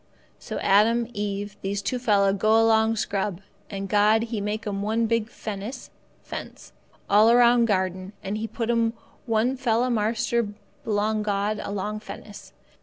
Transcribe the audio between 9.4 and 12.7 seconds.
fella marster belong God along fennis.